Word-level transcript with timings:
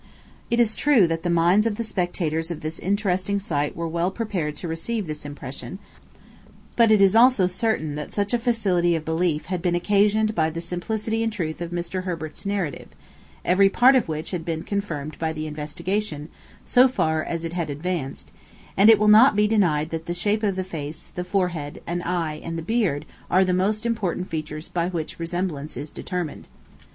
It 0.49 0.59
is 0.59 0.75
true 0.75 1.05
that 1.05 1.21
the 1.21 1.29
minds 1.29 1.67
of 1.67 1.75
the 1.75 1.83
spectators 1.83 2.49
of 2.49 2.61
this 2.61 2.79
interesting 2.79 3.39
sight 3.39 3.75
were 3.75 3.87
well 3.87 4.09
prepared 4.09 4.55
to 4.55 4.67
receive 4.67 5.05
this 5.05 5.25
impression; 5.25 5.77
but 6.75 6.89
it 6.89 7.03
is 7.03 7.15
also 7.15 7.45
certain 7.45 7.93
that 7.93 8.11
such 8.11 8.33
a 8.33 8.39
facility 8.39 8.95
of 8.95 9.05
belief 9.05 9.45
had 9.45 9.61
been 9.61 9.75
occasioned 9.75 10.33
by 10.33 10.49
the 10.49 10.59
simplicity 10.59 11.21
and 11.21 11.31
truth 11.31 11.61
of 11.61 11.69
Mr. 11.69 12.03
Herbert's 12.03 12.47
narrative, 12.47 12.87
every 13.45 13.69
part 13.69 13.95
of 13.95 14.07
which 14.07 14.31
had 14.31 14.43
been 14.43 14.63
confirmed 14.63 15.19
by 15.19 15.33
the 15.33 15.45
investigation, 15.45 16.29
so 16.65 16.87
far 16.87 17.23
as 17.23 17.45
it 17.45 17.53
had 17.53 17.69
advanced; 17.69 18.31
and 18.75 18.89
it 18.89 18.97
will 18.97 19.07
not 19.07 19.35
be 19.35 19.45
denied 19.47 19.91
that 19.91 20.07
the 20.07 20.15
shape 20.15 20.41
of 20.41 20.55
the 20.55 20.63
face, 20.63 21.11
the 21.13 21.23
forehead, 21.23 21.79
an 21.85 22.01
eye, 22.01 22.41
and 22.43 22.57
the 22.57 22.63
beard, 22.63 23.05
are 23.29 23.45
the 23.45 23.53
most 23.53 23.85
important 23.85 24.31
features 24.31 24.67
by 24.67 24.89
which 24.89 25.19
resemblance 25.19 25.77
is 25.77 25.91
determined. 25.91 26.47